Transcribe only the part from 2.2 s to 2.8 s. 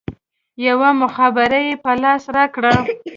راکړه.